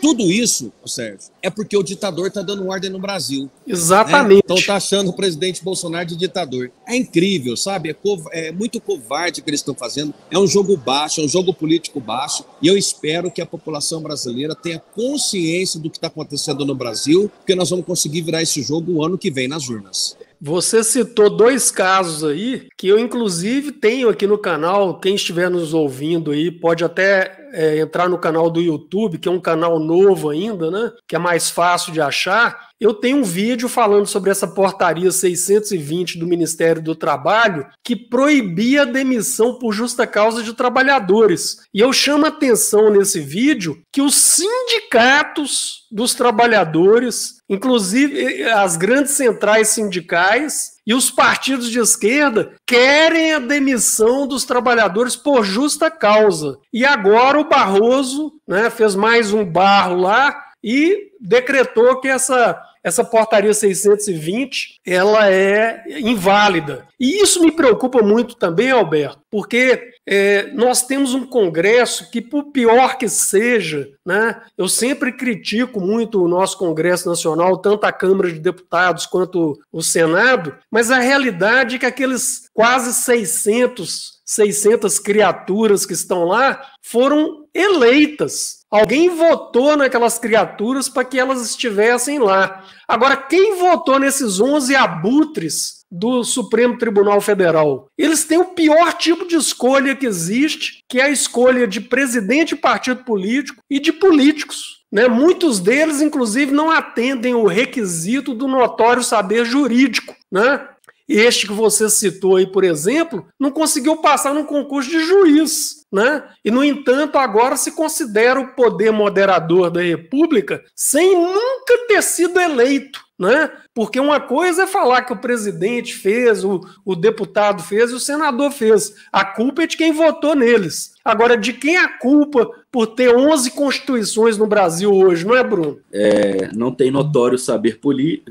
[0.00, 3.50] Tudo isso, Sérgio, é porque o ditador está dando ordem no Brasil.
[3.66, 4.36] Exatamente.
[4.36, 4.40] Né?
[4.44, 6.70] Então está achando o presidente Bolsonaro de ditador.
[6.86, 7.90] É incrível, sabe?
[8.32, 10.12] É, é muito covarde o que eles estão fazendo.
[10.30, 12.44] É um jogo baixo, é um jogo político baixo.
[12.60, 17.30] E eu espero que a população brasileira tenha consciência do que está acontecendo no Brasil,
[17.38, 20.16] porque nós vamos conseguir virar esse jogo o ano que vem nas urnas.
[20.44, 24.98] Você citou dois casos aí que eu, inclusive, tenho aqui no canal.
[24.98, 29.30] Quem estiver nos ouvindo aí pode até é, entrar no canal do YouTube, que é
[29.30, 30.90] um canal novo ainda, né?
[31.06, 32.70] Que é mais fácil de achar.
[32.80, 38.82] Eu tenho um vídeo falando sobre essa portaria 620 do Ministério do Trabalho que proibia
[38.82, 41.58] a demissão por justa causa de trabalhadores.
[41.72, 49.12] E eu chamo a atenção nesse vídeo que os sindicatos dos trabalhadores, inclusive as grandes
[49.12, 56.58] centrais sindicais, e os partidos de esquerda querem a demissão dos trabalhadores por justa causa.
[56.72, 63.04] E agora o Barroso né, fez mais um barro lá e decretou que essa essa
[63.04, 66.86] portaria 620 ela é inválida.
[66.98, 72.50] E isso me preocupa muito também, Alberto, porque é, nós temos um Congresso que, por
[72.52, 78.32] pior que seja, né, eu sempre critico muito o nosso Congresso Nacional, tanto a Câmara
[78.32, 85.84] de Deputados quanto o Senado, mas a realidade é que aqueles quase 600 600 criaturas
[85.84, 88.61] que estão lá foram eleitas.
[88.72, 92.64] Alguém votou naquelas criaturas para que elas estivessem lá.
[92.88, 97.88] Agora, quem votou nesses 11 abutres do Supremo Tribunal Federal?
[97.98, 102.54] Eles têm o pior tipo de escolha que existe, que é a escolha de presidente
[102.54, 104.82] de partido político e de políticos.
[104.90, 105.06] Né?
[105.06, 110.14] Muitos deles, inclusive, não atendem o requisito do notório saber jurídico.
[110.30, 110.66] Né?
[111.08, 115.82] Este que você citou aí, por exemplo, não conseguiu passar num concurso de juiz.
[115.92, 116.22] Né?
[116.42, 122.40] E, no entanto, agora se considera o poder moderador da República sem nunca ter sido
[122.40, 123.00] eleito.
[123.22, 123.48] Né?
[123.72, 128.00] Porque uma coisa é falar que o presidente fez, o, o deputado fez e o
[128.00, 128.96] senador fez.
[129.12, 130.94] A culpa é de quem votou neles.
[131.04, 135.44] Agora, de quem é a culpa por ter 11 constituições no Brasil hoje, não é,
[135.44, 135.78] Bruno?
[135.92, 137.78] É, não tem notório saber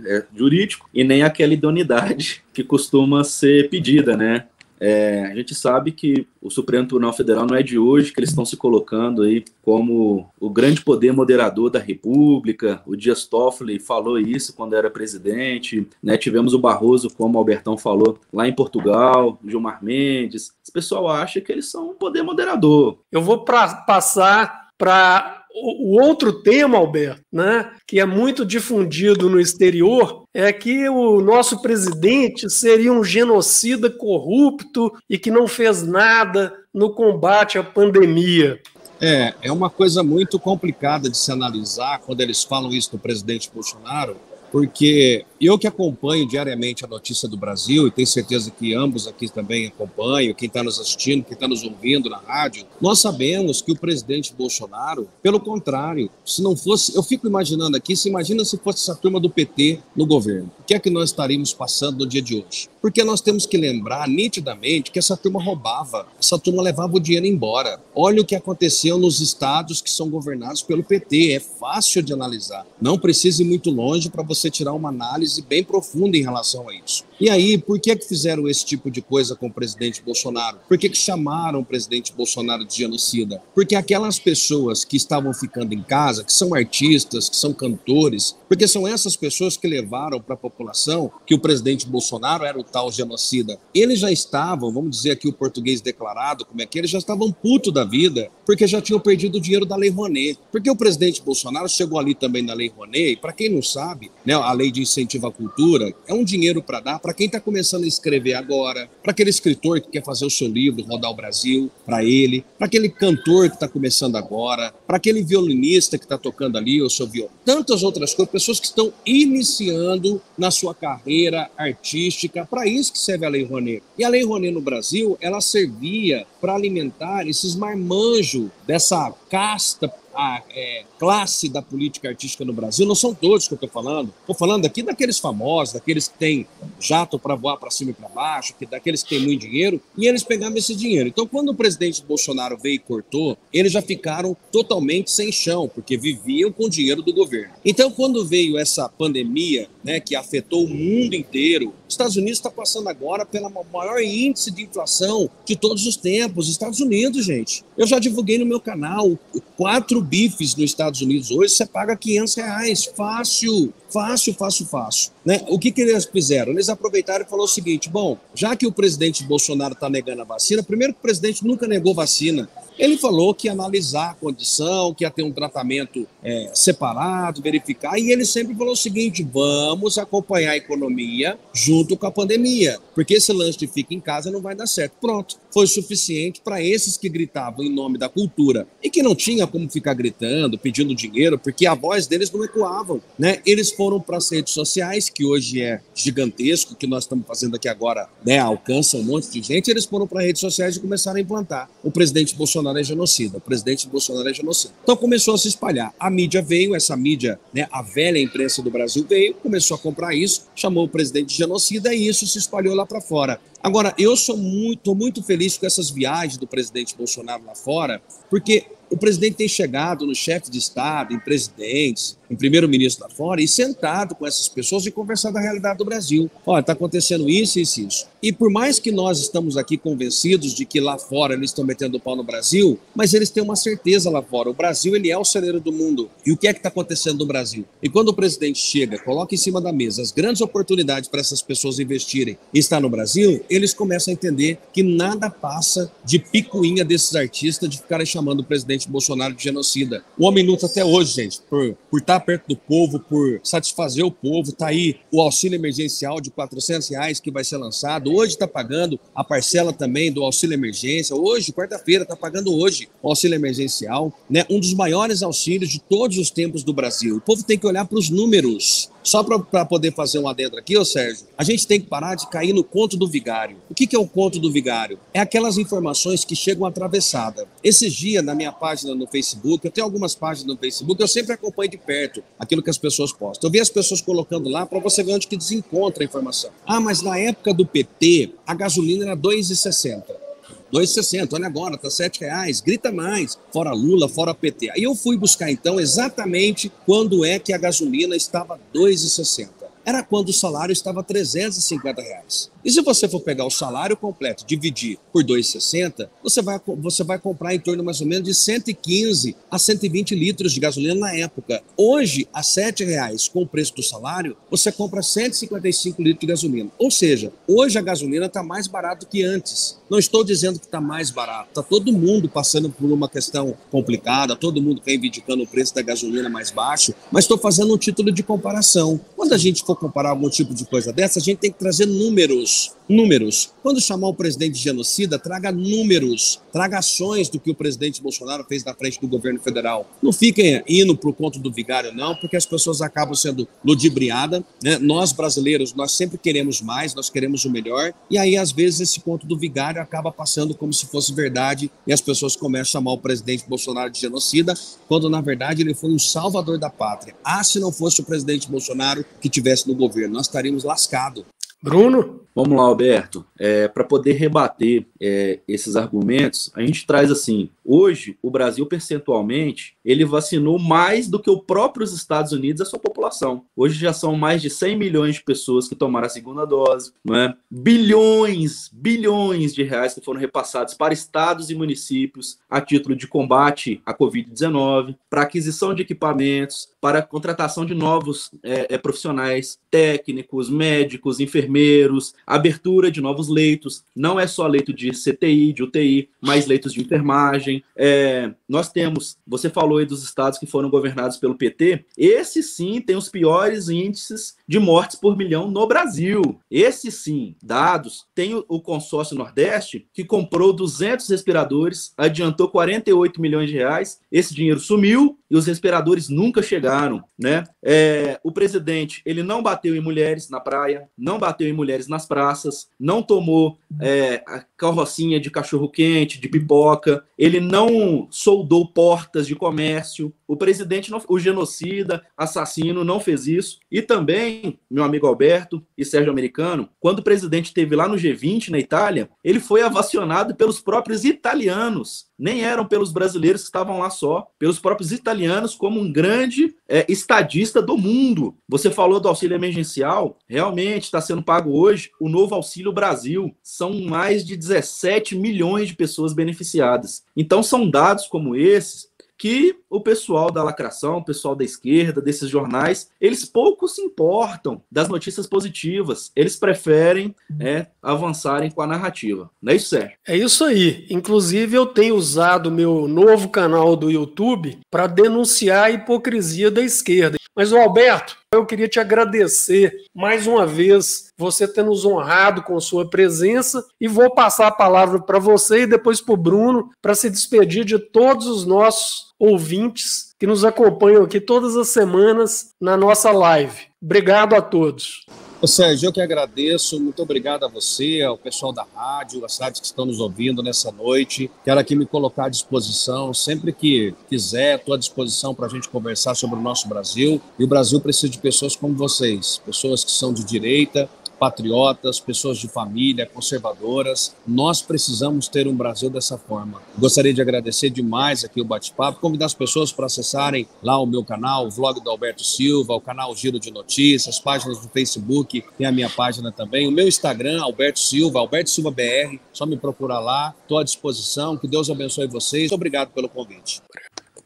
[0.05, 4.47] é, jurídico e nem aquela idoneidade que costuma ser pedida, né?
[4.81, 8.31] É, a gente sabe que o Supremo Tribunal Federal não é de hoje que eles
[8.31, 12.81] estão se colocando aí como o grande poder moderador da República.
[12.87, 15.87] O Dias Toffoli falou isso quando era presidente.
[16.01, 16.17] Né?
[16.17, 20.51] Tivemos o Barroso, como o Albertão falou, lá em Portugal, o Gilmar Mendes.
[20.63, 22.97] Esse pessoal acha que eles são um poder moderador.
[23.11, 29.39] Eu vou pra, passar para o outro tema, Alberto, né, que é muito difundido no
[29.39, 36.53] exterior, é que o nosso presidente seria um genocida corrupto e que não fez nada
[36.73, 38.59] no combate à pandemia.
[38.99, 43.49] É, é uma coisa muito complicada de se analisar quando eles falam isso do presidente
[43.53, 44.15] Bolsonaro,
[44.51, 49.27] porque eu que acompanho diariamente a notícia do Brasil, e tenho certeza que ambos aqui
[49.27, 53.71] também acompanham, quem está nos assistindo, quem está nos ouvindo na rádio, nós sabemos que
[53.71, 58.57] o presidente Bolsonaro, pelo contrário, se não fosse, eu fico imaginando aqui, se imagina se
[58.57, 62.07] fosse essa turma do PT no governo, o que é que nós estaríamos passando no
[62.07, 62.69] dia de hoje?
[62.81, 67.27] Porque nós temos que lembrar nitidamente que essa turma roubava, essa turma levava o dinheiro
[67.27, 67.79] embora.
[67.93, 72.65] Olha o que aconteceu nos estados que são governados pelo PT, é fácil de analisar.
[72.81, 76.73] Não precisa ir muito longe para você tirar uma análise bem profunda em relação a
[76.73, 77.03] isso.
[77.19, 80.57] E aí, por que, que fizeram esse tipo de coisa com o presidente Bolsonaro?
[80.67, 83.41] Por que, que chamaram o presidente Bolsonaro de genocida?
[83.53, 88.67] Porque aquelas pessoas que estavam ficando em casa, que são artistas, que são cantores, porque
[88.67, 92.91] são essas pessoas que levaram para a população que o presidente Bolsonaro era o tal
[92.91, 93.59] genocida.
[93.73, 97.31] Eles já estavam, vamos dizer aqui o português declarado, como é que eles já estavam
[97.31, 100.39] puto da vida, porque já tinham perdido o dinheiro da Lei Rouanet.
[100.51, 104.11] Porque o presidente Bolsonaro chegou ali também na Lei Rouanet, e para quem não sabe,
[104.25, 107.39] né, a lei de incentivo à cultura é um dinheiro para dar para quem está
[107.39, 111.15] começando a escrever agora, para aquele escritor que quer fazer o seu livro rodar o
[111.15, 116.17] Brasil, para ele, para aquele cantor que está começando agora, para aquele violinista que está
[116.17, 121.49] tocando ali o seu violão, tantas outras coisas, pessoas que estão iniciando na sua carreira
[121.57, 123.83] artística, para isso que serve a Lei Rouanet.
[123.97, 130.41] E a Lei Rouanet no Brasil, ela servia para alimentar esses marmanjos dessa casta a
[130.53, 134.13] é, classe da política artística no Brasil, não são todos que eu estou falando.
[134.19, 136.47] Estou falando aqui daqueles famosos, daqueles que têm
[136.79, 140.07] jato para voar para cima e para baixo, que, daqueles que têm muito dinheiro, e
[140.07, 141.09] eles pegavam esse dinheiro.
[141.09, 145.97] Então, quando o presidente Bolsonaro veio e cortou, eles já ficaram totalmente sem chão, porque
[145.97, 147.53] viviam com o dinheiro do governo.
[147.63, 152.49] Então, quando veio essa pandemia, né, que afetou o mundo inteiro, os Estados Unidos está
[152.49, 156.49] passando agora pelo maior índice de inflação de todos os tempos.
[156.49, 157.63] Estados Unidos, gente.
[157.77, 159.17] Eu já divulguei no meu canal
[159.57, 165.11] quatro bifes nos Estados Unidos hoje, você paga 500 reais, fácil, fácil, fácil, fácil.
[165.25, 165.41] Né?
[165.47, 166.51] O que, que eles fizeram?
[166.51, 170.25] Eles aproveitaram e falaram o seguinte, bom, já que o presidente Bolsonaro está negando a
[170.25, 172.49] vacina, primeiro que o presidente nunca negou vacina,
[172.81, 177.99] ele falou que ia analisar a condição, que ia ter um tratamento é, separado, verificar,
[177.99, 183.15] e ele sempre falou o seguinte: vamos acompanhar a economia junto com a pandemia, porque
[183.15, 184.93] esse lance de fica em casa não vai dar certo.
[184.99, 189.45] Pronto, foi suficiente para esses que gritavam em nome da cultura e que não tinha
[189.45, 193.41] como ficar gritando, pedindo dinheiro, porque a voz deles não ecoavam, né?
[193.45, 197.67] Eles foram para as redes sociais, que hoje é gigantesco, que nós estamos fazendo aqui
[197.67, 198.37] agora, né?
[198.37, 201.67] Alcança um monte de gente, eles foram para as redes sociais e começaram a implantar.
[201.83, 204.71] O presidente Bolsonaro é genocida, o presidente Bolsonaro é genocida.
[204.83, 205.91] Então começou a se espalhar.
[205.99, 210.13] A mídia veio, essa mídia, né, a velha imprensa do Brasil veio, começou a comprar
[210.13, 213.41] isso, chamou o presidente de genocida e isso se espalhou lá para fora.
[213.63, 218.65] Agora, eu sou muito, muito feliz com essas viagens do presidente Bolsonaro lá fora, porque
[218.91, 223.47] o presidente tem chegado no chefe de Estado, em presidentes, em primeiro-ministro lá fora, e
[223.47, 226.31] sentado com essas pessoas e conversado da realidade do Brasil.
[226.45, 228.07] Olha, está acontecendo isso, isso, isso.
[228.23, 231.97] E por mais que nós estamos aqui convencidos de que lá fora eles estão metendo
[231.97, 234.49] o pau no Brasil, mas eles têm uma certeza lá fora.
[234.49, 236.09] O Brasil ele é o celeiro do mundo.
[236.25, 237.65] E o que é que está acontecendo no Brasil?
[237.81, 241.41] E quando o presidente chega, coloca em cima da mesa as grandes oportunidades para essas
[241.41, 246.85] pessoas investirem e está no Brasil, eles começam a entender que nada passa de picuinha
[246.85, 250.03] desses artistas de ficarem chamando o presidente Bolsonaro de genocida.
[250.17, 254.11] O homem luta até hoje, gente, por, por estar perto do povo, por satisfazer o
[254.11, 254.49] povo.
[254.49, 258.13] Está aí o auxílio emergencial de 400 reais que vai ser lançado.
[258.13, 261.15] Hoje está pagando a parcela também do auxílio emergência.
[261.15, 264.13] Hoje, quarta-feira, está pagando hoje o auxílio emergencial.
[264.29, 264.45] Né?
[264.49, 267.17] Um dos maiores auxílios de todos os tempos do Brasil.
[267.17, 268.89] O povo tem que olhar para os números.
[269.03, 272.27] Só para poder fazer um adentro aqui, ô Sérgio, a gente tem que parar de
[272.29, 273.57] cair no conto do vigário.
[273.69, 274.99] O que, que é o conto do vigário?
[275.13, 277.47] É aquelas informações que chegam atravessada.
[277.63, 281.33] Esses dias, na minha página no Facebook, eu tenho algumas páginas no Facebook, eu sempre
[281.33, 283.47] acompanho de perto aquilo que as pessoas postam.
[283.47, 286.51] Eu vi as pessoas colocando lá para você ver onde que desencontra a informação.
[286.65, 290.30] Ah, mas na época do PT, a gasolina era 2,60.
[290.71, 294.71] 2,60, olha agora, tá 7 reais, grita mais, fora Lula, fora PT.
[294.71, 299.49] Aí eu fui buscar então exatamente quando é que a gasolina estava 2,60.
[299.83, 302.51] Era quando o salário estava 350 reais.
[302.63, 307.17] E se você for pegar o salário completo, dividir por 2,60, você vai, você vai
[307.17, 311.63] comprar em torno mais ou menos de 115 a 120 litros de gasolina na época.
[311.75, 316.69] Hoje, a R$ reais com o preço do salário, você compra 155 litros de gasolina.
[316.77, 319.79] Ou seja, hoje a gasolina está mais barata do que antes.
[319.89, 321.49] Não estou dizendo que está mais barato.
[321.49, 326.29] Está todo mundo passando por uma questão complicada, todo mundo reivindicando o preço da gasolina
[326.29, 328.99] mais baixo, mas estou fazendo um título de comparação.
[329.15, 331.85] Quando a gente for comparar algum tipo de coisa dessa, a gente tem que trazer
[331.85, 332.50] números
[332.89, 333.53] números números.
[333.63, 338.43] Quando chamar o presidente de genocida, traga números, traga ações do que o presidente Bolsonaro
[338.43, 339.89] fez na frente do governo federal.
[340.01, 344.43] Não fiquem indo para o conto do vigário, não, porque as pessoas acabam sendo ludibriadas.
[344.63, 344.77] Né?
[344.77, 348.99] Nós, brasileiros, nós sempre queremos mais, nós queremos o melhor, e aí, às vezes, esse
[348.99, 352.93] conto do vigário acaba passando como se fosse verdade, e as pessoas começam a chamar
[352.93, 354.53] o presidente Bolsonaro de genocida,
[354.87, 357.15] quando, na verdade, ele foi um salvador da pátria.
[357.23, 361.23] Ah, se não fosse o presidente Bolsonaro que tivesse no governo, nós estaríamos lascados.
[361.61, 362.21] Bruno?
[362.33, 363.25] Vamos lá, Alberto.
[363.37, 369.75] É, Para poder rebater é, esses argumentos, a gente traz assim: hoje o Brasil percentualmente
[369.83, 373.45] ele vacinou mais do que o próprio Estados Unidos a sua população.
[373.55, 377.15] Hoje já são mais de 100 milhões de pessoas que tomaram a segunda dose, não
[377.15, 377.35] é?
[377.49, 383.81] Bilhões, bilhões de reais que foram repassados para estados e municípios a título de combate
[383.85, 391.19] à Covid-19, para aquisição de equipamentos, para contratação de novos é, é profissionais, técnicos, médicos,
[391.19, 396.73] enfermeiros abertura de novos leitos, não é só leito de CTI, de UTI, mas leitos
[396.73, 397.63] de enfermagem.
[397.75, 402.79] É, nós temos, você falou aí dos estados que foram governados pelo PT, esse sim
[402.81, 406.39] tem os piores índices de mortes por milhão no Brasil.
[406.49, 413.49] Esse sim, dados, tem o, o consórcio Nordeste que comprou 200 respiradores, adiantou 48 milhões
[413.49, 417.45] de reais, esse dinheiro sumiu e os respiradores nunca chegaram, né?
[417.63, 422.05] É, o presidente, ele não bateu em mulheres na praia, não bateu em mulheres nas
[422.21, 429.35] praças, não tomou é, a carrocinha de cachorro-quente, de pipoca, ele não soldou portas de
[429.35, 430.13] comércio.
[430.27, 433.59] O presidente, não, o genocida, assassino, não fez isso.
[433.71, 438.49] E também, meu amigo Alberto e Sérgio Americano, quando o presidente esteve lá no G20,
[438.49, 442.05] na Itália, ele foi avacionado pelos próprios italianos.
[442.21, 446.85] Nem eram pelos brasileiros que estavam lá só, pelos próprios italianos, como um grande é,
[446.87, 448.37] estadista do mundo.
[448.47, 453.35] Você falou do auxílio emergencial, realmente está sendo pago hoje o novo Auxílio Brasil.
[453.41, 457.03] São mais de 17 milhões de pessoas beneficiadas.
[457.17, 458.90] Então, são dados como esses
[459.21, 464.63] que o pessoal da lacração, o pessoal da esquerda, desses jornais, eles pouco se importam
[464.71, 466.11] das notícias positivas.
[466.15, 469.29] Eles preferem é, avançarem com a narrativa.
[469.39, 469.95] Não é isso, Sérgio?
[470.07, 470.87] É isso aí.
[470.89, 477.17] Inclusive, eu tenho usado meu novo canal do YouTube para denunciar a hipocrisia da esquerda.
[477.35, 482.89] Mas, Alberto, eu queria te agradecer mais uma vez, você ter nos honrado com sua
[482.89, 487.09] presença, e vou passar a palavra para você e depois para o Bruno, para se
[487.09, 493.11] despedir de todos os nossos ouvintes que nos acompanham aqui todas as semanas na nossa
[493.11, 493.67] live.
[493.81, 495.05] Obrigado a todos.
[495.43, 499.59] Ô Sérgio, eu que agradeço, muito obrigado a você, ao pessoal da rádio, as rádios
[499.59, 501.31] que estão nos ouvindo nessa noite.
[501.43, 505.67] Quero aqui me colocar à disposição, sempre que quiser, estou à disposição para a gente
[505.67, 507.19] conversar sobre o nosso Brasil.
[507.39, 510.87] E o Brasil precisa de pessoas como vocês, pessoas que são de direita,
[511.21, 514.15] patriotas, pessoas de família, conservadoras.
[514.27, 516.59] Nós precisamos ter um Brasil dessa forma.
[516.75, 521.03] Gostaria de agradecer demais aqui o bate-papo, convidar as pessoas para acessarem lá o meu
[521.05, 525.67] canal, o vlog do Alberto Silva, o canal Giro de Notícias, páginas do Facebook, tem
[525.67, 529.99] a minha página também, o meu Instagram, Alberto Silva, Alberto Silva BR, só me procurar
[529.99, 532.51] lá, estou à disposição, que Deus abençoe vocês.
[532.51, 533.61] Obrigado pelo convite.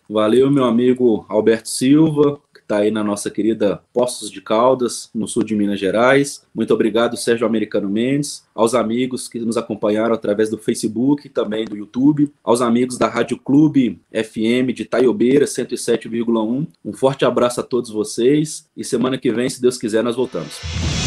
[0.10, 5.44] Valeu, meu amigo Alberto Silva está aí na nossa querida Poços de Caldas, no sul
[5.44, 6.44] de Minas Gerais.
[6.54, 11.78] Muito obrigado, Sérgio Americano Mendes, aos amigos que nos acompanharam através do Facebook também do
[11.78, 16.68] YouTube, aos amigos da Rádio Clube FM de Taiobeira 107,1.
[16.84, 21.05] Um forte abraço a todos vocês e semana que vem, se Deus quiser, nós voltamos.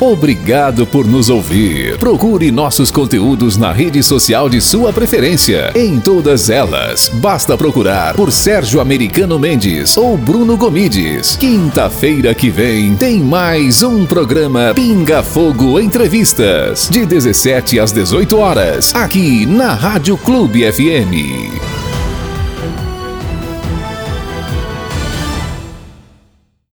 [0.00, 1.98] Obrigado por nos ouvir.
[1.98, 5.72] Procure nossos conteúdos na rede social de sua preferência.
[5.76, 11.36] Em todas elas, basta procurar por Sérgio Americano Mendes ou Bruno Gomides.
[11.36, 18.94] Quinta-feira que vem tem mais um programa Pinga Fogo Entrevistas, de 17 às 18 horas,
[18.94, 21.79] aqui na Rádio Clube FM.